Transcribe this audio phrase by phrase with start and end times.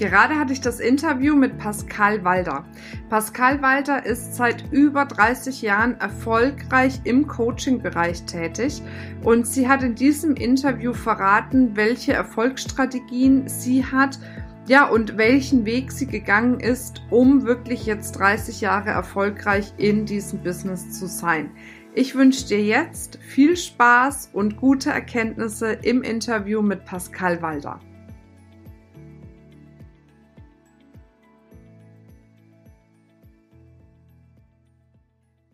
[0.00, 2.64] Gerade hatte ich das Interview mit Pascal Walder.
[3.10, 8.80] Pascal Walder ist seit über 30 Jahren erfolgreich im Coaching-Bereich tätig
[9.22, 14.18] und sie hat in diesem Interview verraten, welche Erfolgsstrategien sie hat,
[14.66, 20.42] ja, und welchen Weg sie gegangen ist, um wirklich jetzt 30 Jahre erfolgreich in diesem
[20.42, 21.50] Business zu sein.
[21.94, 27.80] Ich wünsche dir jetzt viel Spaß und gute Erkenntnisse im Interview mit Pascal Walder.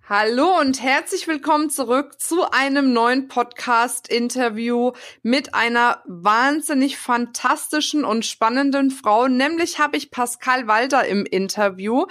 [0.08, 4.92] Hallo und herzlich willkommen zurück zu einem neuen Podcast-Interview
[5.24, 9.26] mit einer wahnsinnig fantastischen und spannenden Frau.
[9.26, 12.06] Nämlich habe ich Pascal Walter im Interview.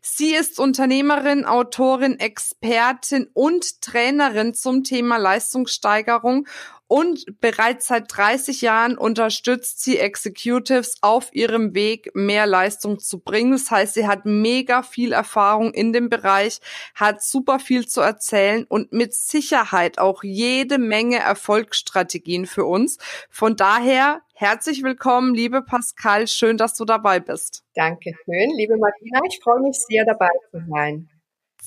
[0.00, 6.46] Sie ist Unternehmerin, Autorin, Expertin und Trainerin zum Thema Leistungssteigerung
[6.90, 13.52] und bereits seit 30 Jahren unterstützt sie Executives auf ihrem Weg, mehr Leistung zu bringen.
[13.52, 16.60] Das heißt, sie hat mega viel Erfahrung in dem Bereich,
[16.96, 22.98] hat super viel zu erzählen und mit Sicherheit auch jede Menge Erfolgsstrategien für uns.
[23.30, 26.26] Von daher herzlich willkommen, liebe Pascal.
[26.26, 27.62] Schön, dass du dabei bist.
[27.76, 29.20] Danke schön, liebe Martina.
[29.28, 31.08] Ich freue mich sehr, dabei zu sein.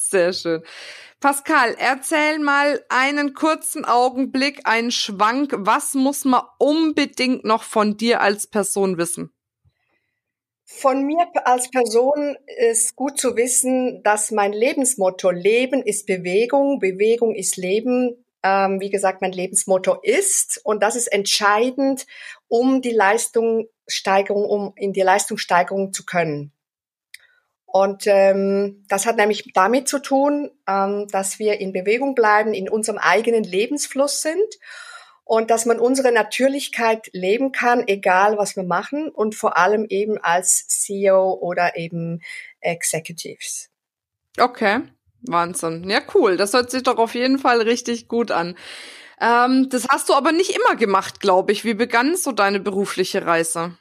[0.10, 0.64] Sehr schön.
[1.20, 5.54] Pascal, erzähl mal einen kurzen Augenblick, einen Schwank.
[5.58, 9.34] Was muss man unbedingt noch von dir als Person wissen?
[10.66, 12.36] Von mir als Person
[12.70, 18.90] ist gut zu wissen, dass mein Lebensmotto Leben ist Bewegung, Bewegung ist Leben, ähm, wie
[18.90, 20.60] gesagt, mein Lebensmotto ist.
[20.64, 22.06] Und das ist entscheidend,
[22.48, 26.53] um die Leistungssteigerung, um in die Leistungssteigerung zu können.
[27.76, 32.70] Und ähm, das hat nämlich damit zu tun, ähm, dass wir in Bewegung bleiben, in
[32.70, 34.60] unserem eigenen Lebensfluss sind
[35.24, 40.20] und dass man unsere Natürlichkeit leben kann, egal was wir machen und vor allem eben
[40.20, 42.22] als CEO oder eben
[42.60, 43.72] Executives.
[44.40, 44.82] Okay,
[45.22, 45.90] Wahnsinn.
[45.90, 46.38] Ja, cool.
[46.38, 48.56] Das hört sich doch auf jeden Fall richtig gut an.
[49.20, 51.66] Ähm, das hast du aber nicht immer gemacht, glaube ich.
[51.66, 53.76] Wie begann so deine berufliche Reise?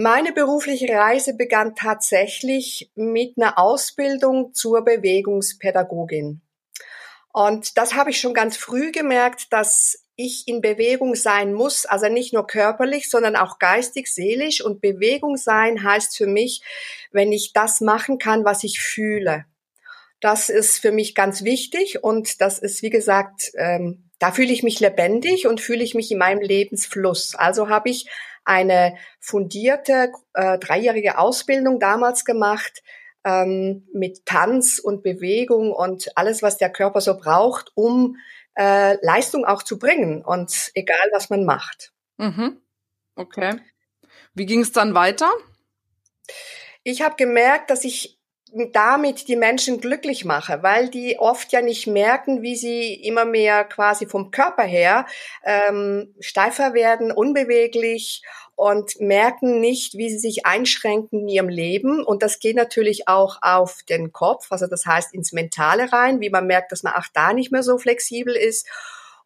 [0.00, 6.40] Meine berufliche Reise begann tatsächlich mit einer Ausbildung zur Bewegungspädagogin.
[7.32, 12.08] Und das habe ich schon ganz früh gemerkt, dass ich in Bewegung sein muss, also
[12.08, 14.64] nicht nur körperlich, sondern auch geistig, seelisch.
[14.64, 16.62] Und Bewegung sein heißt für mich,
[17.10, 19.46] wenn ich das machen kann, was ich fühle.
[20.20, 24.62] Das ist für mich ganz wichtig und das ist, wie gesagt, ähm, da fühle ich
[24.62, 27.34] mich lebendig und fühle ich mich in meinem Lebensfluss.
[27.34, 28.08] Also habe ich
[28.48, 32.82] eine fundierte äh, dreijährige Ausbildung damals gemacht
[33.24, 38.16] ähm, mit Tanz und Bewegung und alles, was der Körper so braucht, um
[38.56, 41.92] äh, Leistung auch zu bringen und egal, was man macht.
[42.16, 42.60] Mhm.
[43.14, 43.60] Okay.
[44.34, 45.30] Wie ging es dann weiter?
[46.82, 48.17] Ich habe gemerkt, dass ich
[48.72, 53.64] damit die Menschen glücklich mache, weil die oft ja nicht merken, wie sie immer mehr
[53.64, 55.06] quasi vom Körper her
[55.44, 58.22] ähm, steifer werden, unbeweglich
[58.54, 62.04] und merken nicht, wie sie sich einschränken in ihrem Leben.
[62.04, 66.30] Und das geht natürlich auch auf den Kopf, also das heißt ins Mentale rein, wie
[66.30, 68.66] man merkt, dass man auch da nicht mehr so flexibel ist.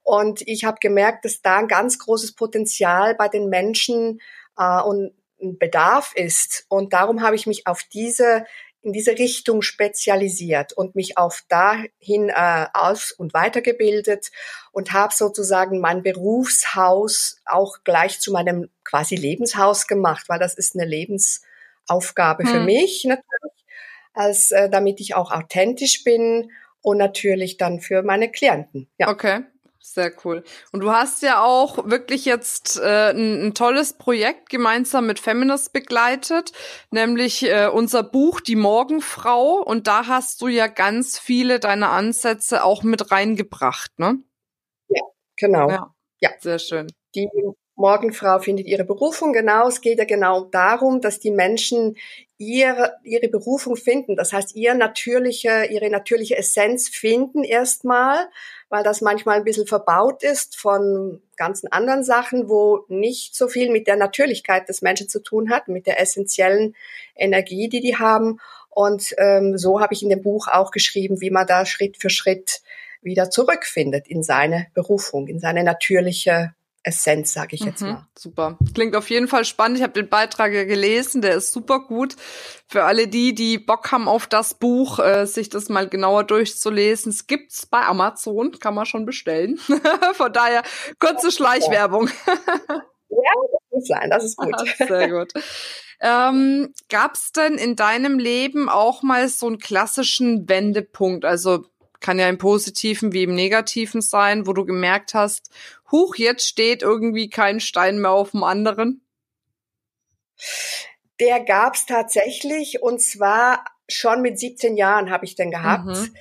[0.03, 4.21] Und ich habe gemerkt, dass da ein ganz großes Potenzial bei den Menschen
[4.59, 5.13] äh, und
[5.43, 6.67] Bedarf ist.
[6.69, 8.45] Und darum habe ich mich auf diese
[8.83, 14.31] in diese Richtung spezialisiert und mich auf dahin äh, aus- und weitergebildet
[14.73, 20.75] und habe sozusagen mein Berufshaus auch gleich zu meinem quasi Lebenshaus gemacht, weil das ist
[20.75, 22.51] eine Lebensaufgabe hm.
[22.51, 23.65] für mich natürlich,
[24.15, 26.51] als äh, damit ich auch authentisch bin
[26.83, 28.89] und natürlich dann für meine Klienten.
[28.99, 29.09] Ja.
[29.09, 29.45] Okay.
[29.85, 30.45] Sehr cool.
[30.71, 35.73] Und du hast ja auch wirklich jetzt äh, ein, ein tolles Projekt gemeinsam mit Feminist
[35.73, 36.53] begleitet,
[36.91, 39.61] nämlich äh, unser Buch Die Morgenfrau.
[39.61, 44.23] Und da hast du ja ganz viele deiner Ansätze auch mit reingebracht, ne?
[44.89, 45.03] Ja,
[45.37, 45.69] genau.
[45.69, 46.31] Ja, ja.
[46.39, 46.87] sehr schön.
[47.17, 47.29] Die
[47.75, 49.33] Morgenfrau findet ihre Berufung.
[49.33, 51.97] Genau, es geht ja genau darum, dass die Menschen
[52.39, 54.17] ihre, ihre Berufung finden.
[54.17, 58.29] Das heißt, ihr natürliche, ihre natürliche Essenz finden erstmal,
[58.73, 63.71] weil das manchmal ein bisschen verbaut ist von ganzen anderen Sachen, wo nicht so viel
[63.71, 66.75] mit der Natürlichkeit des Menschen zu tun hat, mit der essentiellen
[67.15, 68.41] Energie, die die haben.
[68.71, 72.09] Und ähm, so habe ich in dem Buch auch geschrieben, wie man da Schritt für
[72.09, 72.63] Schritt
[73.03, 78.07] wieder zurückfindet in seine Berufung, in seine natürliche Essenz, sage ich jetzt mhm, mal.
[78.19, 78.59] Super.
[78.75, 79.79] Klingt auf jeden Fall spannend.
[79.79, 82.17] Ich habe den Beitrag ja gelesen, der ist super gut.
[82.67, 87.11] Für alle die, die Bock haben auf das Buch, äh, sich das mal genauer durchzulesen.
[87.11, 89.59] Es gibt's bei Amazon, kann man schon bestellen.
[90.15, 90.63] Von daher
[90.99, 92.09] kurze Schleichwerbung.
[92.27, 94.55] ja, das muss sein, das ist gut.
[94.79, 95.33] Sehr gut.
[96.01, 101.25] Ähm, Gab es denn in deinem Leben auch mal so einen klassischen Wendepunkt?
[101.25, 101.65] Also
[102.03, 105.51] kann ja im Positiven wie im Negativen sein, wo du gemerkt hast,
[105.93, 109.07] huch, jetzt steht irgendwie kein Stein mehr auf dem anderen?
[111.21, 115.87] Der gab's tatsächlich und zwar schon mit 17 Jahren habe ich den gehabt.
[115.87, 116.15] Mhm.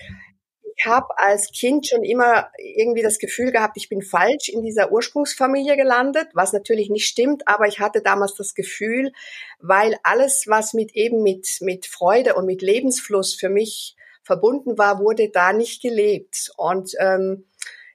[0.76, 4.92] Ich habe als Kind schon immer irgendwie das Gefühl gehabt, ich bin falsch in dieser
[4.92, 9.12] Ursprungsfamilie gelandet, was natürlich nicht stimmt, aber ich hatte damals das Gefühl,
[9.60, 15.00] weil alles, was mit eben mit, mit Freude und mit Lebensfluss für mich verbunden war,
[15.00, 16.52] wurde da nicht gelebt.
[16.58, 17.46] Und ähm,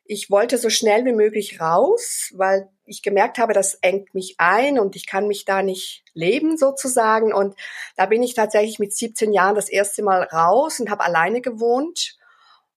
[0.08, 4.78] ich wollte so schnell wie möglich raus, weil ich gemerkt habe, das engt mich ein
[4.78, 7.32] und ich kann mich da nicht leben sozusagen.
[7.32, 7.56] Und
[7.96, 12.16] da bin ich tatsächlich mit 17 Jahren das erste Mal raus und habe alleine gewohnt.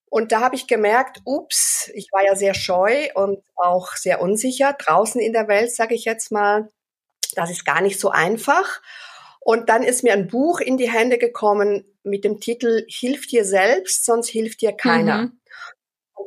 [0.06, 4.72] Und da habe ich gemerkt, ups, ich war ja sehr scheu und auch sehr unsicher
[4.72, 6.70] draußen in der Welt, sage ich jetzt mal.
[7.36, 8.82] Das ist gar nicht so einfach.
[9.38, 13.44] Und dann ist mir ein Buch in die Hände gekommen mit dem Titel Hilf dir
[13.44, 15.22] selbst, sonst hilft dir keiner.
[15.22, 15.40] Mhm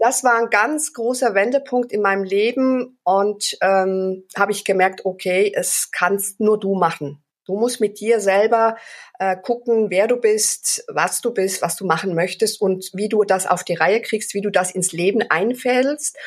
[0.04, 5.50] das war ein ganz großer Wendepunkt in meinem Leben und ähm, habe ich gemerkt, okay,
[5.56, 7.24] es kannst nur du machen.
[7.46, 8.76] Du musst mit dir selber
[9.18, 13.24] äh, gucken, wer du bist, was du bist, was du machen möchtest und wie du
[13.24, 16.18] das auf die Reihe kriegst, wie du das ins Leben einfällst.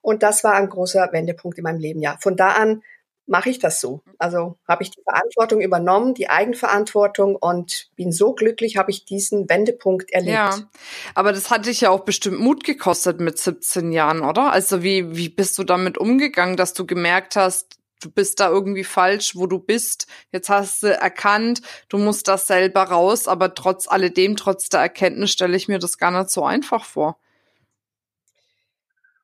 [0.00, 2.00] Und das war ein großer Wendepunkt in meinem Leben.
[2.02, 2.84] Ja, von da an
[3.26, 4.02] mache ich das so.
[4.18, 9.48] Also habe ich die Verantwortung übernommen, die Eigenverantwortung und bin so glücklich, habe ich diesen
[9.48, 10.34] Wendepunkt erlebt.
[10.34, 10.70] Ja,
[11.14, 14.52] aber das hat dich ja auch bestimmt Mut gekostet mit 17 Jahren, oder?
[14.52, 18.84] Also wie, wie bist du damit umgegangen, dass du gemerkt hast, du bist da irgendwie
[18.84, 20.06] falsch, wo du bist.
[20.30, 25.30] Jetzt hast du erkannt, du musst das selber raus, aber trotz alledem, trotz der Erkenntnis
[25.30, 27.18] stelle ich mir das gar nicht so einfach vor.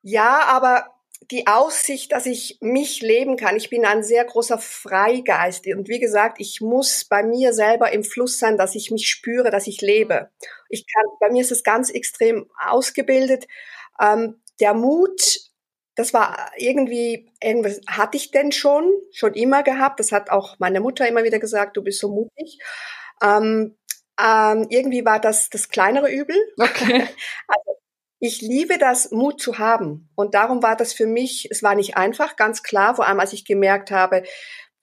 [0.01, 0.87] Ja, aber
[1.29, 3.55] die Aussicht, dass ich mich leben kann.
[3.55, 5.67] Ich bin ein sehr großer Freigeist.
[5.67, 9.51] Und wie gesagt, ich muss bei mir selber im Fluss sein, dass ich mich spüre,
[9.51, 10.29] dass ich lebe.
[10.69, 13.47] Ich kann, bei mir ist es ganz extrem ausgebildet.
[14.01, 15.21] Ähm, der Mut,
[15.95, 19.99] das war irgendwie, irgendwas hatte ich denn schon, schon immer gehabt.
[19.99, 22.57] Das hat auch meine Mutter immer wieder gesagt, du bist so mutig.
[23.21, 23.77] Ähm,
[24.19, 26.35] ähm, irgendwie war das das kleinere Übel.
[26.59, 27.07] Okay.
[27.47, 27.80] Also
[28.23, 30.07] ich liebe das, Mut zu haben.
[30.13, 33.33] Und darum war das für mich, es war nicht einfach, ganz klar, vor allem als
[33.33, 34.21] ich gemerkt habe,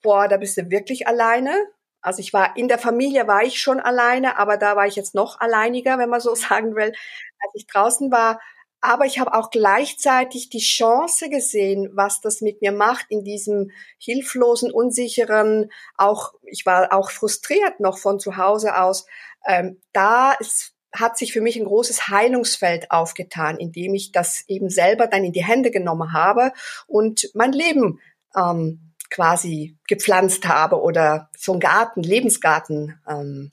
[0.01, 1.53] boah, da bist du wirklich alleine.
[2.01, 5.15] Also ich war, in der Familie war ich schon alleine, aber da war ich jetzt
[5.15, 6.91] noch alleiniger, wenn man so sagen will,
[7.39, 8.41] als ich draußen war.
[8.81, 13.71] Aber ich habe auch gleichzeitig die Chance gesehen, was das mit mir macht in diesem
[13.99, 19.05] hilflosen, unsicheren, auch, ich war auch frustriert noch von zu Hause aus.
[19.45, 24.69] Ähm, da ist hat sich für mich ein großes Heilungsfeld aufgetan, indem ich das eben
[24.69, 26.51] selber dann in die Hände genommen habe
[26.87, 27.99] und mein Leben
[28.35, 33.51] ähm, quasi gepflanzt habe oder so einen Garten, Lebensgarten, ähm,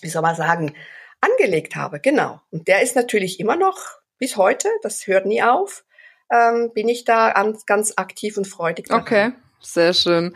[0.00, 0.74] wie soll man sagen,
[1.20, 2.00] angelegt habe.
[2.00, 2.40] Genau.
[2.50, 3.78] Und der ist natürlich immer noch
[4.18, 5.84] bis heute, das hört nie auf,
[6.30, 7.32] ähm, bin ich da
[7.66, 8.88] ganz, aktiv und freudig.
[8.88, 9.02] Daran.
[9.02, 10.34] Okay, sehr schön.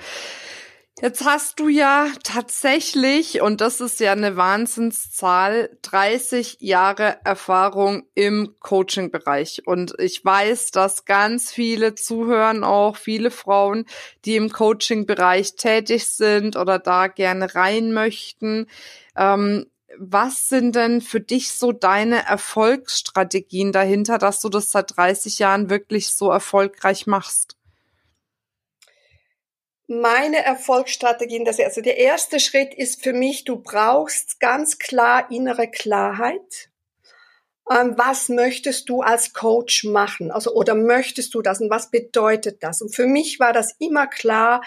[1.02, 8.54] Jetzt hast du ja tatsächlich, und das ist ja eine Wahnsinnszahl, 30 Jahre Erfahrung im
[8.60, 9.62] Coaching-Bereich.
[9.64, 13.86] Und ich weiß, dass ganz viele zuhören, auch viele Frauen,
[14.26, 18.66] die im Coaching-Bereich tätig sind oder da gerne rein möchten.
[19.16, 25.38] Ähm, was sind denn für dich so deine Erfolgsstrategien dahinter, dass du das seit 30
[25.38, 27.56] Jahren wirklich so erfolgreich machst?
[29.90, 35.68] Meine Erfolgsstrategien, das also der erste Schritt ist für mich, du brauchst ganz klar innere
[35.68, 36.70] Klarheit.
[37.68, 40.30] Ähm, was möchtest du als Coach machen?
[40.30, 42.82] Also, oder möchtest du das und was bedeutet das?
[42.82, 44.62] Und für mich war das immer klar,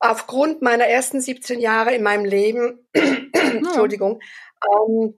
[0.00, 4.20] aufgrund meiner ersten 17 Jahre in meinem Leben, Entschuldigung,
[4.68, 5.14] ähm,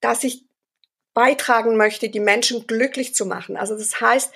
[0.00, 0.44] dass ich
[1.14, 3.56] beitragen möchte, die Menschen glücklich zu machen.
[3.56, 4.32] Also das heißt,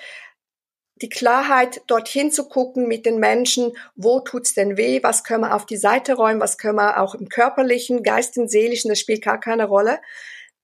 [1.01, 5.55] die Klarheit, dorthin zu gucken mit den Menschen, wo tut's denn weh, was können wir
[5.55, 9.39] auf die Seite räumen, was können wir auch im körperlichen, geistigen, seelischen, das spielt gar
[9.39, 9.99] keine Rolle.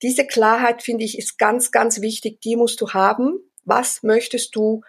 [0.01, 3.39] Diese Klarheit, finde ich, ist ganz, ganz wichtig, die musst du haben.
[3.63, 4.81] Was möchtest du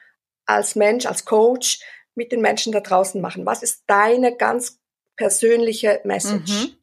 [0.47, 1.81] als Mensch, als Coach
[2.15, 3.47] mit den Menschen da draußen machen?
[3.47, 4.81] Was ist deine ganz
[5.17, 6.53] persönliche Message?
[6.53, 6.77] Mhm.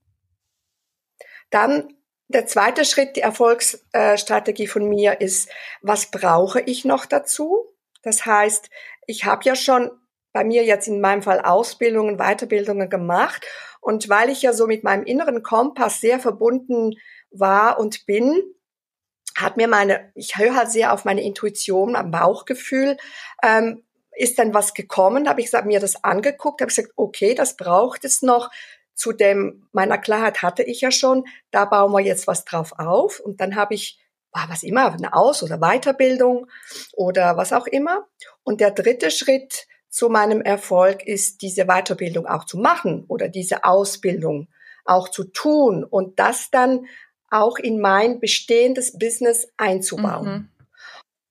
[1.50, 1.94] Dann
[2.34, 5.50] Der zweite Schritt, die Erfolgsstrategie von mir ist,
[5.82, 7.73] was brauche ich noch dazu?
[8.04, 8.70] Das heißt,
[9.08, 9.92] ich habe ja schon
[10.34, 13.46] bei mir jetzt in meinem Fall Ausbildungen, Weiterbildungen gemacht.
[13.82, 16.96] Und weil ich ja so mit meinem inneren Kompass sehr verbunden
[17.32, 18.42] war und bin,
[19.36, 22.98] hat mir meine, ich höre halt sehr auf meine Intuition, am Bauchgefühl,
[23.42, 23.84] ähm,
[24.16, 28.06] ist dann was gekommen, habe ich gesagt, mir das angeguckt, habe gesagt, okay, das braucht
[28.06, 28.52] es noch.
[28.94, 33.20] Zu dem meiner Klarheit hatte ich ja schon, da bauen wir jetzt was drauf auf.
[33.20, 34.00] Und dann habe ich,
[34.34, 36.48] was immer, eine Aus- oder Weiterbildung
[36.94, 38.08] oder was auch immer.
[38.44, 43.64] Und der dritte Schritt zu meinem Erfolg ist, diese Weiterbildung auch zu machen oder diese
[43.64, 44.48] Ausbildung
[44.86, 46.88] auch zu tun und das dann
[47.30, 50.26] auch in mein bestehendes Business einzubauen.
[50.26, 50.50] Mhm.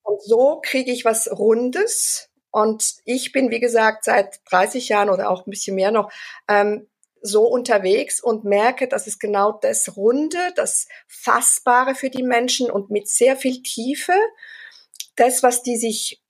[0.02, 2.28] Und so kriege ich was Rundes.
[2.50, 6.12] Und ich bin, wie gesagt, seit 30 Jahren oder auch ein bisschen mehr noch
[6.48, 6.86] ähm,
[7.22, 12.90] so unterwegs und merke, dass es genau das Runde, das Fassbare für die Menschen und
[12.90, 14.14] mit sehr viel Tiefe,
[15.16, 16.22] das, was die sich,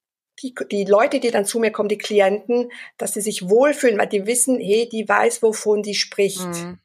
[0.42, 4.08] die, die Leute, die dann zu mir kommen, die Klienten, dass sie sich wohlfühlen, weil
[4.08, 6.44] die wissen, hey, die weiß, wovon die spricht.
[6.44, 6.78] Mhm.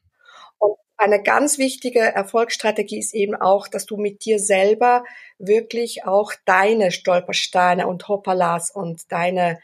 [1.00, 5.04] Eine ganz wichtige Erfolgsstrategie ist eben auch, dass du mit dir selber
[5.38, 9.60] wirklich auch deine Stolpersteine und Hoppalas und deine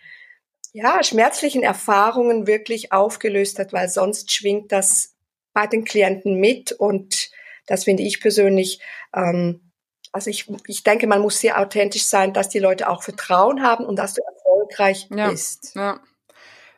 [0.75, 5.15] ja, schmerzlichen Erfahrungen wirklich aufgelöst hat, weil sonst schwingt das
[5.53, 7.31] bei den Klienten mit und
[7.67, 8.81] das finde ich persönlich,
[9.15, 9.71] ähm,
[10.11, 13.87] also ich, ich denke, man muss sehr authentisch sein, dass die Leute auch Vertrauen haben
[13.87, 15.77] und dass du erfolgreich ja, bist.
[15.77, 16.01] Ja.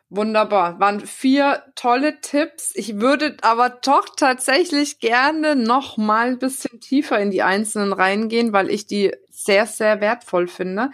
[0.09, 0.79] Wunderbar.
[0.79, 2.71] Waren vier tolle Tipps.
[2.75, 8.53] Ich würde aber doch tatsächlich gerne noch mal ein bisschen tiefer in die einzelnen reingehen,
[8.53, 10.91] weil ich die sehr, sehr wertvoll finde.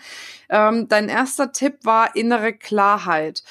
[0.50, 3.44] Ähm, dein erster Tipp war innere Klarheit.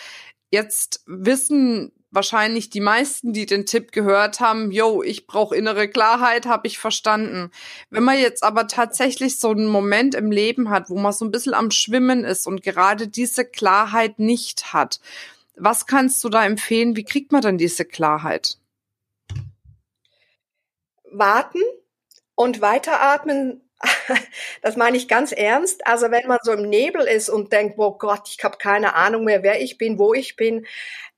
[0.50, 6.44] Jetzt wissen wahrscheinlich die meisten, die den Tipp gehört haben, yo, ich brauche innere Klarheit,
[6.44, 7.50] habe ich verstanden.
[7.88, 11.30] Wenn man jetzt aber tatsächlich so einen Moment im Leben hat, wo man so ein
[11.30, 15.00] bisschen am Schwimmen ist und gerade diese Klarheit nicht hat,
[15.56, 16.96] was kannst du da empfehlen?
[16.96, 18.58] Wie kriegt man dann diese Klarheit?
[21.10, 21.60] Warten
[22.34, 23.68] und weiteratmen.
[24.62, 25.86] Das meine ich ganz ernst.
[25.88, 29.24] Also wenn man so im Nebel ist und denkt, oh Gott, ich habe keine Ahnung
[29.24, 30.66] mehr, wer ich bin, wo ich bin,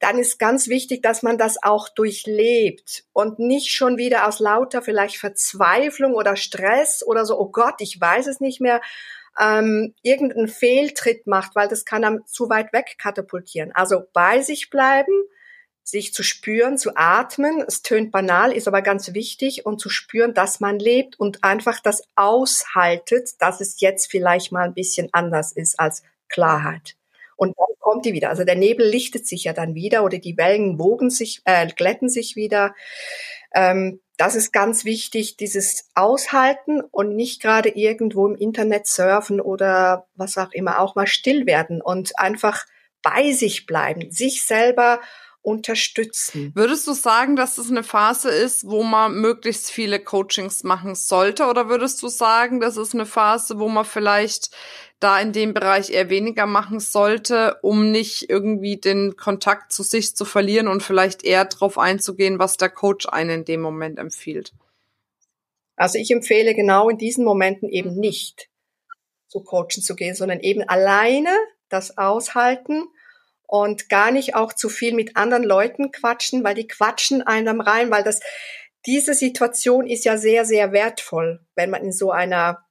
[0.00, 4.80] dann ist ganz wichtig, dass man das auch durchlebt und nicht schon wieder aus lauter
[4.80, 8.80] vielleicht Verzweiflung oder Stress oder so, oh Gott, ich weiß es nicht mehr,
[9.40, 13.72] ähm, irgendeinen Fehltritt macht, weil das kann am zu weit weg katapultieren.
[13.72, 15.12] Also bei sich bleiben,
[15.84, 17.62] sich zu spüren, zu atmen.
[17.66, 21.80] Es tönt banal, ist aber ganz wichtig und zu spüren, dass man lebt und einfach
[21.80, 26.96] das aushaltet, dass es jetzt vielleicht mal ein bisschen anders ist als Klarheit.
[27.36, 28.30] Und dann kommt die wieder.
[28.30, 32.08] Also der Nebel lichtet sich ja dann wieder oder die Wellen wogen sich, äh, glätten
[32.08, 32.74] sich wieder.
[33.54, 40.06] Ähm, das ist ganz wichtig, dieses Aushalten und nicht gerade irgendwo im Internet surfen oder
[40.14, 42.64] was auch immer, auch mal still werden und einfach
[43.02, 45.00] bei sich bleiben, sich selber
[45.42, 46.52] unterstützen.
[46.54, 51.46] Würdest du sagen, dass das eine Phase ist, wo man möglichst viele Coachings machen sollte?
[51.46, 54.50] Oder würdest du sagen, das ist eine Phase, wo man vielleicht
[55.00, 60.16] da in dem Bereich eher weniger machen sollte, um nicht irgendwie den Kontakt zu sich
[60.16, 64.52] zu verlieren und vielleicht eher darauf einzugehen, was der Coach einen in dem Moment empfiehlt?
[65.76, 68.48] Also ich empfehle genau in diesen Momenten eben nicht
[69.28, 71.30] zu coachen zu gehen, sondern eben alleine
[71.68, 72.84] das aushalten
[73.46, 77.90] und gar nicht auch zu viel mit anderen Leuten quatschen, weil die quatschen einem rein,
[77.90, 78.20] weil das,
[78.86, 82.64] diese Situation ist ja sehr, sehr wertvoll, wenn man in so einer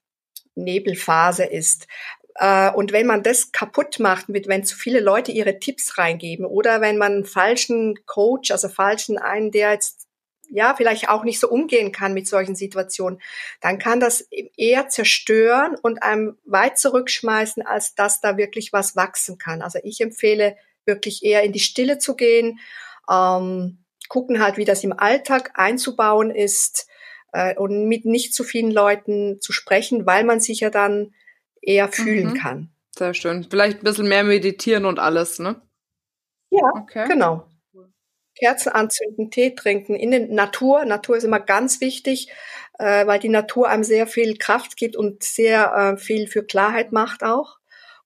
[0.55, 1.87] Nebelphase ist.
[2.35, 6.45] Äh, und wenn man das kaputt macht, mit wenn zu viele Leute ihre Tipps reingeben
[6.45, 10.07] oder wenn man einen falschen Coach, also falschen einen, der jetzt
[10.49, 13.19] ja vielleicht auch nicht so umgehen kann mit solchen Situationen,
[13.61, 19.37] dann kann das eher zerstören und einem weit zurückschmeißen, als dass da wirklich was wachsen
[19.37, 19.61] kann.
[19.61, 20.55] Also ich empfehle
[20.85, 22.59] wirklich eher in die Stille zu gehen,
[23.09, 23.79] ähm,
[24.09, 26.87] gucken halt, wie das im Alltag einzubauen ist
[27.33, 31.13] äh, und mit nicht zu vielen Leuten zu sprechen, weil man sich ja dann
[31.61, 32.35] eher fühlen mhm.
[32.35, 32.69] kann.
[32.95, 33.45] Sehr schön.
[33.49, 35.61] Vielleicht ein bisschen mehr meditieren und alles, ne?
[36.51, 37.07] Ja, okay.
[37.07, 37.47] genau.
[38.35, 40.85] Kerzen anzünden, Tee trinken, in der Natur.
[40.85, 42.31] Natur ist immer ganz wichtig,
[42.79, 46.91] äh, weil die Natur einem sehr viel Kraft gibt und sehr äh, viel für Klarheit
[46.91, 47.57] macht auch.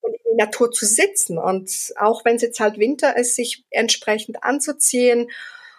[0.02, 3.66] Und in der Natur zu sitzen und auch wenn es jetzt halt Winter ist, sich
[3.72, 5.30] entsprechend anzuziehen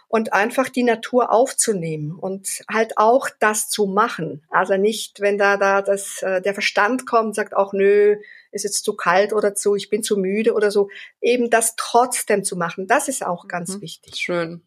[0.08, 4.42] und einfach die Natur aufzunehmen und halt auch das zu machen.
[4.50, 8.16] Also nicht, wenn da da das äh, der Verstand kommt, sagt auch nö,
[8.50, 10.88] ist jetzt zu kalt oder zu, ich bin zu müde oder so,
[11.20, 12.86] eben das trotzdem zu machen.
[12.86, 13.82] Das ist auch ganz mhm.
[13.82, 14.16] wichtig.
[14.16, 14.62] Schön.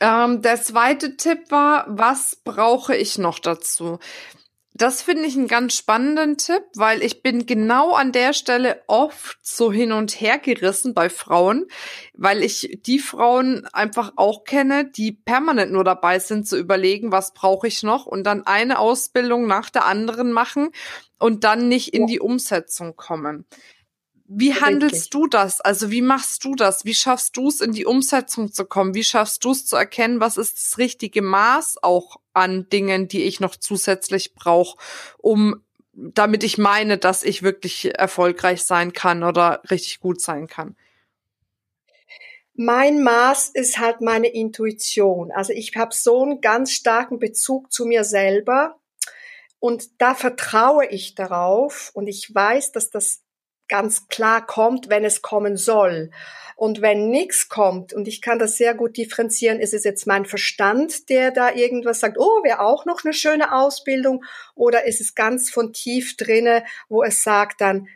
[0.00, 4.00] Ähm, der zweite Tipp war, was brauche ich noch dazu?
[4.74, 9.38] Das finde ich einen ganz spannenden Tipp, weil ich bin genau an der Stelle oft
[9.42, 11.66] so hin und her gerissen bei Frauen,
[12.14, 17.34] weil ich die Frauen einfach auch kenne, die permanent nur dabei sind zu überlegen, was
[17.34, 20.70] brauche ich noch und dann eine Ausbildung nach der anderen machen
[21.18, 23.44] und dann nicht in die Umsetzung kommen.
[24.34, 25.60] Wie handelst du das?
[25.60, 26.86] Also wie machst du das?
[26.86, 28.94] Wie schaffst du es, in die Umsetzung zu kommen?
[28.94, 33.24] Wie schaffst du es zu erkennen, was ist das richtige Maß auch an Dingen, die
[33.24, 34.78] ich noch zusätzlich brauche,
[35.18, 35.62] um
[35.92, 40.76] damit ich meine, dass ich wirklich erfolgreich sein kann oder richtig gut sein kann?
[42.54, 45.30] Mein Maß ist halt meine Intuition.
[45.30, 48.78] Also ich habe so einen ganz starken Bezug zu mir selber
[49.58, 53.22] und da vertraue ich darauf und ich weiß, dass das
[53.68, 56.10] ganz klar kommt, wenn es kommen soll.
[56.56, 60.26] Und wenn nichts kommt, und ich kann das sehr gut differenzieren, ist es jetzt mein
[60.26, 65.14] Verstand, der da irgendwas sagt, oh, wäre auch noch eine schöne Ausbildung, oder ist es
[65.14, 67.88] ganz von tief drinne, wo es sagt dann,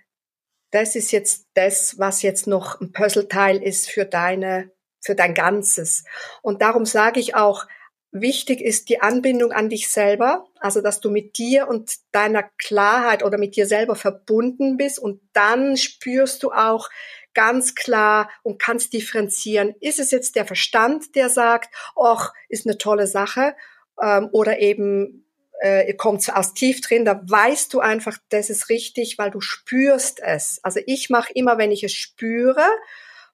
[0.70, 6.04] das ist jetzt das, was jetzt noch ein Puzzleteil ist für deine, für dein Ganzes.
[6.42, 7.66] Und darum sage ich auch,
[8.12, 13.22] Wichtig ist die Anbindung an dich selber, also dass du mit dir und deiner Klarheit
[13.22, 16.88] oder mit dir selber verbunden bist und dann spürst du auch
[17.34, 22.78] ganz klar und kannst differenzieren, ist es jetzt der Verstand, der sagt, ach, ist eine
[22.78, 23.54] tolle Sache
[24.02, 25.26] ähm, oder eben
[25.60, 30.20] äh, kommt aus tief drin, da weißt du einfach, das ist richtig, weil du spürst
[30.22, 30.60] es.
[30.62, 32.64] Also ich mache immer, wenn ich es spüre,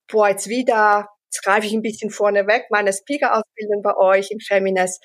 [0.08, 4.40] boah, jetzt wieder jetzt greife ich ein bisschen vorne weg, meine Speaker-Ausbildung bei euch im
[4.40, 5.00] Femines,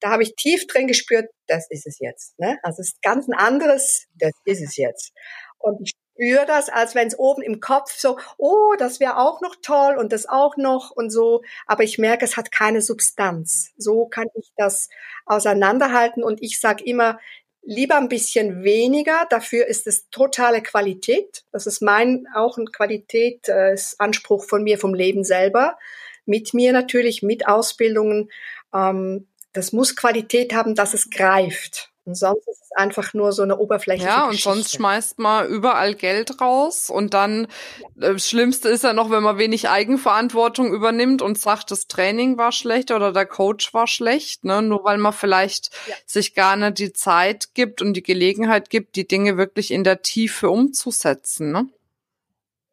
[0.00, 2.38] da habe ich tief drin gespürt, das ist es jetzt.
[2.38, 2.58] Ne?
[2.62, 5.12] Also es ist ganz ein anderes, das ist es jetzt.
[5.58, 9.40] Und ich spüre das, als wenn es oben im Kopf so, oh, das wäre auch
[9.40, 11.42] noch toll und das auch noch und so.
[11.66, 13.72] Aber ich merke, es hat keine Substanz.
[13.76, 14.88] So kann ich das
[15.24, 17.18] auseinanderhalten und ich sage immer,
[17.62, 19.26] lieber ein bisschen weniger.
[19.30, 21.44] Dafür ist es totale Qualität.
[21.52, 25.78] Das ist mein auch ein Qualitätsanspruch von mir vom Leben selber.
[26.26, 28.30] Mit mir natürlich, mit Ausbildungen.
[28.74, 31.90] Ähm, das muss Qualität haben, dass es greift.
[32.10, 34.50] Und sonst ist es einfach nur so eine oberflächliche Ja, und Geschichte.
[34.50, 36.90] sonst schmeißt man überall Geld raus.
[36.90, 37.46] Und dann,
[37.78, 38.12] ja.
[38.12, 42.50] das Schlimmste ist ja noch, wenn man wenig Eigenverantwortung übernimmt und sagt, das Training war
[42.50, 44.60] schlecht oder der Coach war schlecht, ne?
[44.60, 45.94] Nur weil man vielleicht ja.
[46.04, 50.02] sich gar nicht die Zeit gibt und die Gelegenheit gibt, die Dinge wirklich in der
[50.02, 51.68] Tiefe umzusetzen, ne?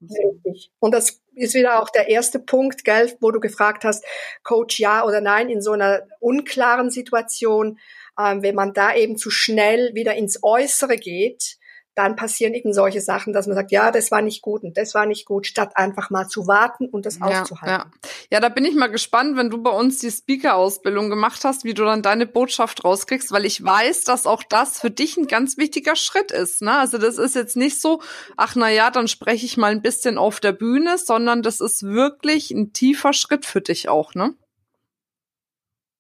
[0.02, 0.72] Richtig.
[0.80, 4.04] Und das ist wieder auch der erste Punkt, gell, wo du gefragt hast,
[4.44, 7.78] Coach ja oder nein in so einer unklaren Situation
[8.20, 11.58] ähm, wenn man da eben zu schnell wieder ins Äußere geht,
[11.98, 14.94] dann passieren eben solche Sachen, dass man sagt, ja, das war nicht gut und das
[14.94, 17.92] war nicht gut, statt einfach mal zu warten und das ja, auszuhalten.
[18.04, 18.10] Ja.
[18.32, 21.74] ja, da bin ich mal gespannt, wenn du bei uns die Speaker-Ausbildung gemacht hast, wie
[21.74, 25.58] du dann deine Botschaft rauskriegst, weil ich weiß, dass auch das für dich ein ganz
[25.58, 26.62] wichtiger Schritt ist.
[26.62, 26.78] Ne?
[26.78, 28.00] Also das ist jetzt nicht so,
[28.36, 31.82] ach na ja, dann spreche ich mal ein bisschen auf der Bühne, sondern das ist
[31.82, 34.36] wirklich ein tiefer Schritt für dich auch, ne?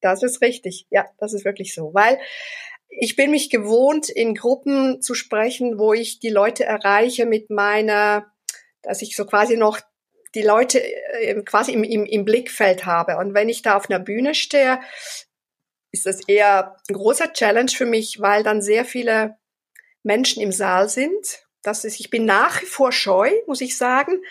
[0.01, 0.85] Das ist richtig.
[0.89, 1.93] Ja, das ist wirklich so.
[1.93, 2.19] Weil
[2.89, 8.31] ich bin mich gewohnt, in Gruppen zu sprechen, wo ich die Leute erreiche mit meiner,
[8.81, 9.79] dass ich so quasi noch
[10.35, 13.17] die Leute äh, quasi im, im, im Blickfeld habe.
[13.17, 14.79] Und wenn ich da auf einer Bühne stehe,
[15.91, 19.37] ist das eher ein großer Challenge für mich, weil dann sehr viele
[20.03, 21.43] Menschen im Saal sind.
[21.63, 24.21] Das ist, ich bin nach wie vor scheu, muss ich sagen.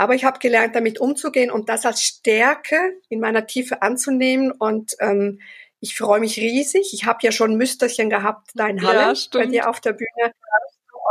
[0.00, 4.50] Aber ich habe gelernt, damit umzugehen und das als Stärke in meiner Tiefe anzunehmen.
[4.50, 5.42] Und ähm,
[5.78, 6.94] ich freue mich riesig.
[6.94, 10.32] Ich habe ja schon Müsterchen gehabt da in Halle ja, bei dir auf der Bühne.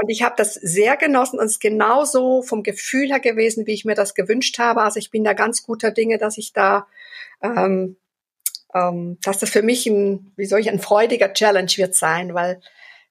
[0.02, 3.76] Und ich habe das sehr genossen und es ist genauso vom Gefühl her gewesen, wie
[3.76, 4.82] ich mir das gewünscht habe.
[4.82, 6.88] Also ich bin da ganz guter Dinge, dass ich da,
[7.44, 7.96] ähm,
[8.74, 12.60] ähm, dass das für mich ein, wie soll ich, ein freudiger Challenge wird sein, weil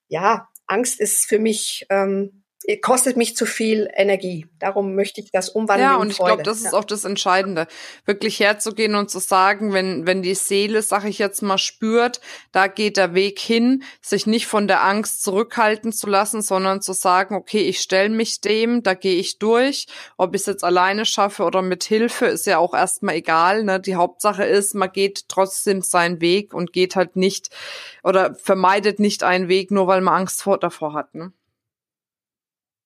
[0.08, 2.42] ja, Angst ist für mich ähm,
[2.83, 4.47] kostet mich zu viel Energie.
[4.59, 5.90] Darum möchte ich das umwandeln.
[5.90, 6.68] Ja, und ich glaube, das ja.
[6.68, 7.66] ist auch das Entscheidende,
[8.05, 12.21] wirklich herzugehen und zu sagen, wenn wenn die Seele, sag ich jetzt mal, spürt,
[12.53, 16.92] da geht der Weg hin, sich nicht von der Angst zurückhalten zu lassen, sondern zu
[16.92, 19.87] sagen, okay, ich stelle mich dem, da gehe ich durch.
[20.16, 23.64] Ob ich es jetzt alleine schaffe oder mit Hilfe, ist ja auch erstmal egal.
[23.64, 23.81] Ne?
[23.81, 27.51] Die Hauptsache ist, man geht trotzdem seinen Weg und geht halt nicht
[28.03, 31.14] oder vermeidet nicht einen Weg, nur weil man Angst vor, davor hat.
[31.14, 31.33] Ne?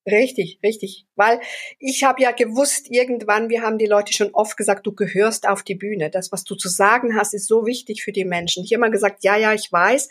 [0.05, 1.05] Richtig, richtig.
[1.15, 1.39] Weil
[1.79, 5.63] ich habe ja gewusst, irgendwann, wir haben die Leute schon oft gesagt, du gehörst auf
[5.63, 6.09] die Bühne.
[6.09, 8.63] Das, was du zu sagen hast, ist so wichtig für die Menschen.
[8.63, 10.09] Ich habe immer gesagt, ja, ja, ich weiß.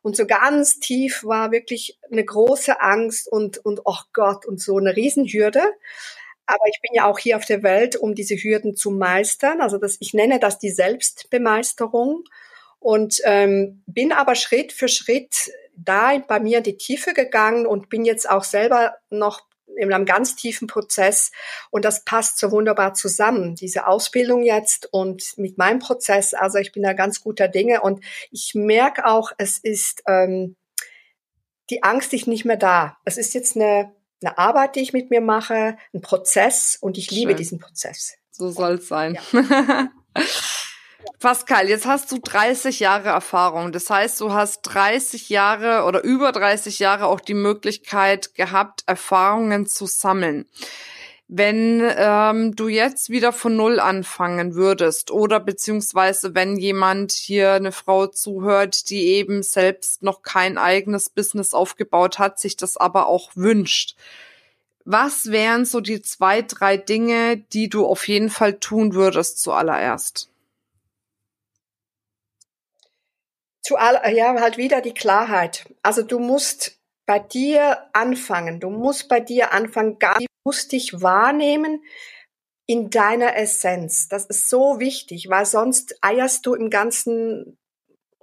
[0.00, 4.78] Und so ganz tief war wirklich eine große Angst und, und, oh Gott, und so
[4.78, 5.60] eine Riesenhürde.
[6.46, 9.60] Aber ich bin ja auch hier auf der Welt, um diese Hürden zu meistern.
[9.60, 12.24] Also das, ich nenne das die Selbstbemeisterung
[12.78, 17.88] und ähm, bin aber Schritt für Schritt da bei mir in die Tiefe gegangen und
[17.88, 19.42] bin jetzt auch selber noch
[19.76, 21.32] in einem ganz tiefen Prozess
[21.70, 26.34] und das passt so wunderbar zusammen, diese Ausbildung jetzt und mit meinem Prozess.
[26.34, 30.56] Also ich bin da ganz guter Dinge und ich merke auch, es ist ähm,
[31.68, 32.96] die Angst ist nicht mehr da.
[33.04, 37.10] Es ist jetzt eine eine Arbeit, die ich mit mir mache, ein Prozess und ich
[37.10, 38.14] liebe diesen Prozess.
[38.30, 39.18] So soll es sein.
[39.32, 39.90] Ja.
[41.20, 43.72] Pascal, jetzt hast du 30 Jahre Erfahrung.
[43.72, 49.66] Das heißt, du hast 30 Jahre oder über 30 Jahre auch die Möglichkeit gehabt, Erfahrungen
[49.66, 50.46] zu sammeln.
[51.28, 57.72] Wenn ähm, du jetzt wieder von Null anfangen würdest oder beziehungsweise wenn jemand hier eine
[57.72, 63.30] Frau zuhört, die eben selbst noch kein eigenes Business aufgebaut hat, sich das aber auch
[63.34, 63.96] wünscht.
[64.84, 70.30] Was wären so die zwei, drei Dinge, die du auf jeden Fall tun würdest zuallererst?
[73.66, 75.66] Zuall ja, halt wieder die Klarheit.
[75.82, 78.60] Also du musst bei dir anfangen.
[78.60, 81.82] Du musst bei dir anfangen, gar musst dich wahrnehmen
[82.66, 84.06] in deiner Essenz.
[84.06, 87.58] Das ist so wichtig, weil sonst eierst du im ganzen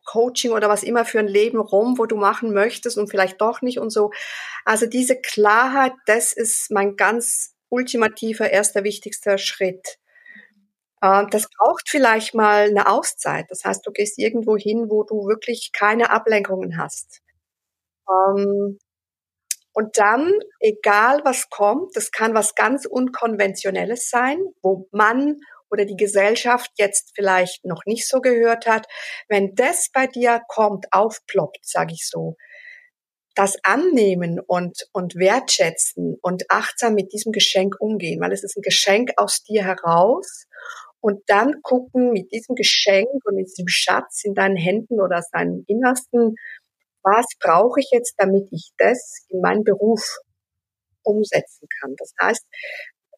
[0.05, 3.61] Coaching oder was immer für ein Leben rum, wo du machen möchtest und vielleicht doch
[3.61, 4.11] nicht und so.
[4.63, 9.99] Also diese Klarheit, das ist mein ganz ultimativer, erster, wichtigster Schritt.
[11.03, 13.45] Ähm, das braucht vielleicht mal eine Auszeit.
[13.49, 17.21] Das heißt, du gehst irgendwo hin, wo du wirklich keine Ablenkungen hast.
[18.09, 18.79] Ähm,
[19.73, 25.39] und dann, egal was kommt, das kann was ganz Unkonventionelles sein, wo man
[25.71, 28.85] oder die Gesellschaft jetzt vielleicht noch nicht so gehört hat.
[29.27, 32.37] Wenn das bei dir kommt, aufploppt, sage ich so,
[33.35, 38.61] das annehmen und, und wertschätzen und achtsam mit diesem Geschenk umgehen, weil es ist ein
[38.61, 40.45] Geschenk aus dir heraus
[41.03, 45.65] und dann gucken mit diesem Geschenk und mit diesem Schatz in deinen Händen oder seinem
[45.67, 46.35] Innersten,
[47.03, 50.19] was brauche ich jetzt, damit ich das in meinen Beruf
[51.03, 51.93] umsetzen kann.
[51.97, 52.45] Das heißt,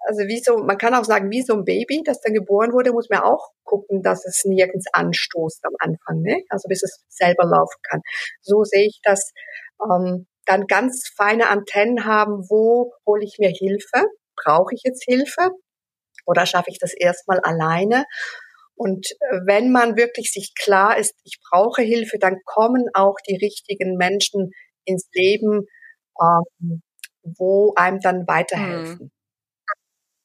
[0.08, 2.92] also wie so, man kann auch sagen, wie so ein Baby, das dann geboren wurde,
[2.92, 6.42] muss man auch gucken, dass es nirgends anstoßt am Anfang, ne?
[6.50, 8.02] also bis es selber laufen kann.
[8.42, 9.32] So sehe ich das.
[9.80, 14.08] Ähm, dann ganz feine Antennen haben, wo hole ich mir Hilfe?
[14.44, 15.52] Brauche ich jetzt Hilfe?
[16.26, 18.06] Oder schaffe ich das erstmal alleine?
[18.76, 23.38] Und äh, wenn man wirklich sich klar ist, ich brauche Hilfe, dann kommen auch die
[23.38, 24.52] richtigen Menschen
[24.84, 25.66] ins Leben,
[26.22, 26.82] ähm,
[27.24, 29.06] wo einem dann weiterhelfen.
[29.06, 29.12] Mhm.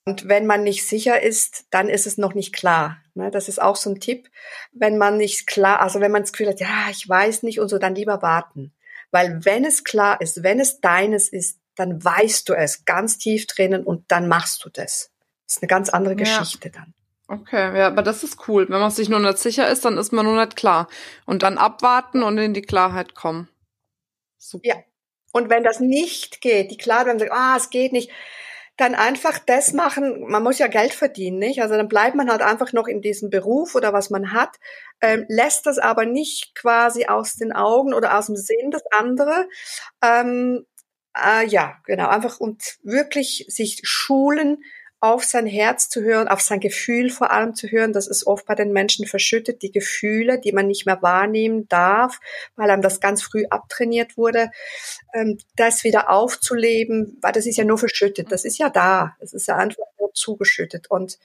[0.07, 2.99] Und wenn man nicht sicher ist, dann ist es noch nicht klar.
[3.15, 3.31] Ne?
[3.31, 4.29] Das ist auch so ein Tipp.
[4.73, 7.69] Wenn man nicht klar, also wenn man das Gefühl hat, ja, ich weiß nicht und
[7.69, 8.73] so, dann lieber warten.
[9.11, 13.47] Weil wenn es klar ist, wenn es deines ist, dann weißt du es ganz tief
[13.47, 15.11] drinnen und dann machst du das.
[15.51, 16.75] Das ist eine ganz andere Geschichte ja.
[16.77, 16.95] dann.
[17.27, 18.69] Okay, ja, aber das ist cool.
[18.69, 20.89] Wenn man sich nur nicht sicher ist, dann ist man nur nicht klar.
[21.27, 23.49] Und dann abwarten und in die Klarheit kommen.
[24.39, 24.69] Super.
[24.69, 24.77] Ja.
[25.33, 28.13] Und wenn das nicht geht, die Klarheit, wenn man sagt, ah, es geht nicht,
[28.77, 30.21] dann einfach das machen.
[30.29, 31.61] Man muss ja Geld verdienen, nicht?
[31.63, 34.57] Also dann bleibt man halt einfach noch in diesem Beruf oder was man hat,
[35.01, 39.49] ähm, lässt das aber nicht quasi aus den Augen oder aus dem Sinn das andere.
[40.01, 40.65] Ähm,
[41.17, 44.63] äh, ja, genau, einfach und wirklich sich schulen,
[45.01, 47.95] auf sein Herz zu hören, auf sein Gefühl vor allem zu hören.
[47.95, 52.21] Das ist oft bei den Menschen verschüttet, die Gefühle, die man nicht mehr wahrnehmen darf,
[52.55, 54.51] weil einem das ganz früh abtrainiert wurde,
[55.15, 58.31] ähm, das wieder aufzuleben, weil das ist ja nur verschüttet.
[58.31, 59.17] Das ist ja da.
[59.21, 60.91] Es ist ja einfach nur zugeschüttet.
[60.91, 61.19] Und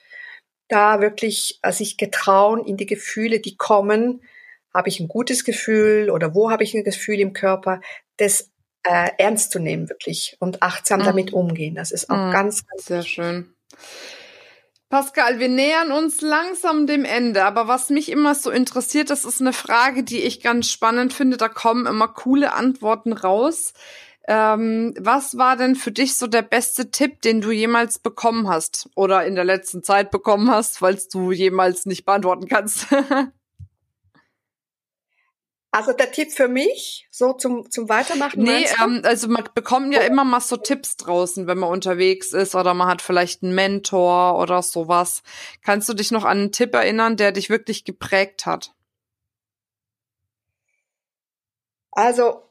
[0.68, 4.22] da wirklich äh, sich getrauen in die Gefühle, die kommen.
[4.72, 7.80] Habe ich ein gutes Gefühl oder wo habe ich ein Gefühl im Körper?
[8.16, 8.50] Das
[8.82, 11.04] äh, ernst zu nehmen wirklich und achtsam mhm.
[11.04, 11.74] damit umgehen.
[11.74, 12.32] Das ist auch mhm.
[12.32, 13.55] ganz, ganz sehr schön.
[14.88, 19.40] Pascal, wir nähern uns langsam dem Ende, aber was mich immer so interessiert, das ist
[19.40, 21.36] eine Frage, die ich ganz spannend finde.
[21.36, 23.72] Da kommen immer coole Antworten raus.
[24.28, 28.88] Ähm, was war denn für dich so der beste Tipp, den du jemals bekommen hast
[28.94, 32.86] oder in der letzten Zeit bekommen hast, falls du jemals nicht beantworten kannst?
[35.76, 38.42] Also der Tipp für mich, so zum, zum Weitermachen?
[38.42, 42.54] Nee, ähm, also man bekommt ja immer mal so Tipps draußen, wenn man unterwegs ist
[42.54, 45.22] oder man hat vielleicht einen Mentor oder sowas.
[45.62, 48.72] Kannst du dich noch an einen Tipp erinnern, der dich wirklich geprägt hat?
[51.90, 52.48] Also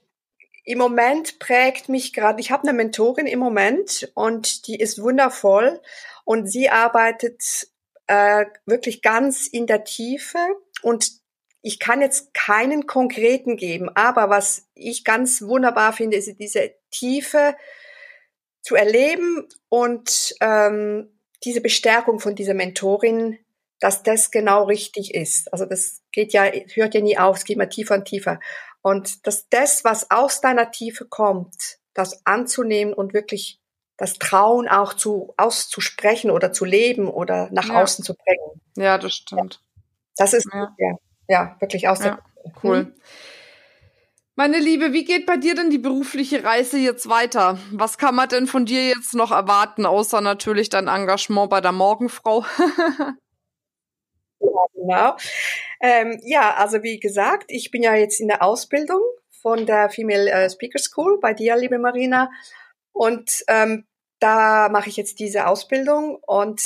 [0.63, 5.81] im Moment prägt mich gerade, ich habe eine Mentorin im Moment und die ist wundervoll
[6.25, 7.69] und sie arbeitet
[8.05, 10.37] äh, wirklich ganz in der Tiefe
[10.83, 11.24] und
[11.65, 17.55] ich kann jetzt keinen konkreten geben, aber was ich ganz wunderbar finde, ist diese Tiefe
[18.61, 23.39] zu erleben und ähm, diese Bestärkung von dieser Mentorin,
[23.79, 25.51] dass das genau richtig ist.
[25.51, 26.43] Also das geht ja,
[26.75, 28.39] hört ja nie auf, es geht immer tiefer und tiefer.
[28.83, 33.59] Und dass das, was aus deiner Tiefe kommt, das anzunehmen und wirklich
[33.97, 37.81] das Trauen auch zu auszusprechen oder zu leben oder nach ja.
[37.81, 38.61] außen zu bringen.
[38.77, 39.63] Ja, das stimmt.
[40.15, 40.95] Das ist ja, ja,
[41.27, 42.19] ja wirklich aus ja,
[42.63, 42.77] cool.
[42.77, 42.93] Hm.
[44.37, 47.57] Meine Liebe, wie geht bei dir denn die berufliche Reise jetzt weiter?
[47.71, 51.71] Was kann man denn von dir jetzt noch erwarten, außer natürlich dein Engagement bei der
[51.71, 52.43] Morgenfrau?
[54.39, 55.15] ja, genau.
[55.79, 58.99] Ähm, ja, also wie gesagt, ich bin ja jetzt in der Ausbildung
[59.41, 62.29] von der Female äh, Speaker School bei dir, liebe Marina.
[62.91, 63.85] Und ähm,
[64.19, 66.61] da mache ich jetzt diese Ausbildung und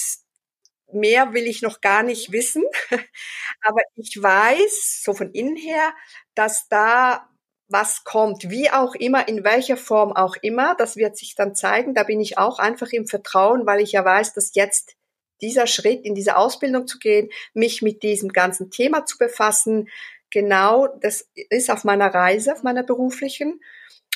[0.94, 2.64] mehr will ich noch gar nicht wissen.
[3.62, 5.94] Aber ich weiß, so von innen her,
[6.36, 7.30] dass da
[7.70, 11.94] was kommt, wie auch immer, in welcher Form auch immer, das wird sich dann zeigen.
[11.94, 14.96] Da bin ich auch einfach im Vertrauen, weil ich ja weiß, dass jetzt
[15.42, 19.88] dieser Schritt in diese Ausbildung zu gehen, mich mit diesem ganzen Thema zu befassen,
[20.32, 23.62] genau, das ist auf meiner Reise, auf meiner beruflichen.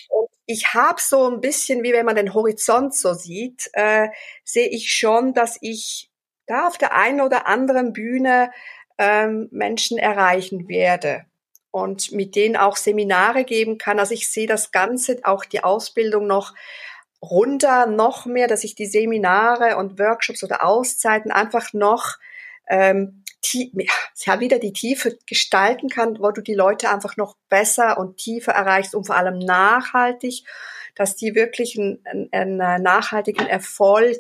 [0.10, 4.10] Und ich habe so ein bisschen, wie wenn man den Horizont so sieht, äh,
[4.44, 6.10] sehe ich schon, dass ich
[6.48, 8.52] da auf der einen oder anderen Bühne
[8.98, 11.26] ähm, Menschen erreichen werde
[11.72, 14.00] und mit denen auch Seminare geben kann.
[14.00, 16.54] Also ich sehe das Ganze, auch die Ausbildung noch
[17.22, 22.18] runter, noch mehr, dass ich die Seminare und Workshops oder Auszeiten einfach noch
[22.68, 28.18] ähm, ja, wieder die Tiefe gestalten kann, wo du die Leute einfach noch besser und
[28.18, 30.44] tiefer erreichst und vor allem nachhaltig,
[30.96, 34.18] dass die wirklich einen, einen nachhaltigen Erfolg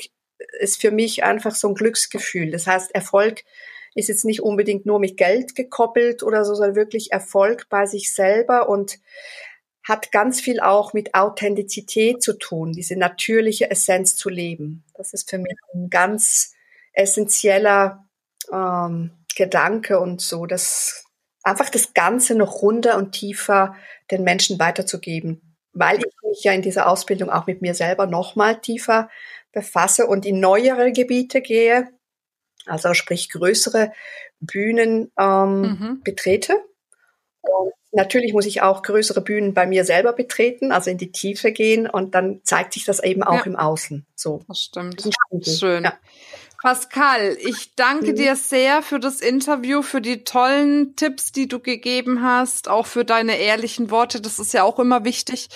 [0.60, 2.51] ist für mich einfach so ein Glücksgefühl.
[2.51, 3.43] Das heißt, Erfolg
[3.95, 8.13] ist jetzt nicht unbedingt nur mit Geld gekoppelt oder so, sondern wirklich Erfolg bei sich
[8.13, 8.99] selber und
[9.84, 14.84] hat ganz viel auch mit Authentizität zu tun, diese natürliche Essenz zu leben.
[14.95, 16.53] Das ist für mich ein ganz
[16.93, 18.08] essentieller
[18.51, 21.06] ähm, Gedanke und so, das
[21.43, 23.75] einfach das Ganze noch runder und tiefer
[24.12, 28.36] den Menschen weiterzugeben, weil ich mich ja in dieser Ausbildung auch mit mir selber noch
[28.36, 29.10] mal tiefer
[29.53, 31.87] befasse und in neuere Gebiete gehe,
[32.65, 33.93] also sprich größere
[34.39, 36.01] Bühnen ähm, mhm.
[36.03, 36.55] betrete.
[37.41, 41.51] Und natürlich muss ich auch größere Bühnen bei mir selber betreten, also in die Tiefe
[41.51, 43.45] gehen und dann zeigt sich das eben auch ja.
[43.45, 44.05] im Außen.
[44.15, 44.41] So.
[44.47, 45.03] Das stimmt.
[45.43, 45.83] Schön.
[45.83, 45.93] Ja.
[46.61, 48.15] Pascal, ich danke mhm.
[48.15, 53.03] dir sehr für das Interview, für die tollen Tipps, die du gegeben hast, auch für
[53.03, 54.21] deine ehrlichen Worte.
[54.21, 55.49] Das ist ja auch immer wichtig